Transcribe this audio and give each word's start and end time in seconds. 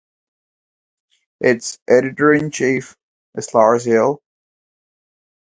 Its 1.41 1.77
editor-in-chief 1.87 2.97
is 3.35 3.53
Lars 3.53 3.85
Helle. 3.85 4.19